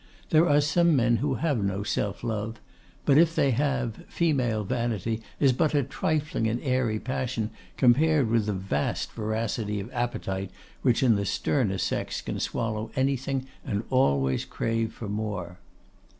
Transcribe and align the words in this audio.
There 0.31 0.49
are 0.49 0.61
some 0.61 0.95
men 0.95 1.17
who 1.17 1.35
have 1.35 1.59
no 1.63 1.83
self 1.83 2.23
love; 2.23 2.59
but 3.05 3.19
if 3.19 3.35
they 3.35 3.51
have, 3.51 3.97
female 4.07 4.63
vanity 4.63 5.21
is 5.39 5.53
but 5.53 5.75
a 5.75 5.83
trifling 5.83 6.47
and 6.47 6.59
airy 6.63 6.97
passion 6.99 7.51
compared 7.77 8.27
with 8.27 8.47
the 8.47 8.53
vast 8.53 9.11
voracity 9.11 9.79
of 9.79 9.93
appetite 9.93 10.49
which 10.81 11.03
in 11.03 11.17
the 11.17 11.25
sterner 11.27 11.77
sex 11.77 12.19
can 12.21 12.39
swallow 12.39 12.89
anything, 12.95 13.45
and 13.63 13.83
always 13.91 14.43
crave 14.43 14.91
for 14.91 15.07
more. 15.07 15.59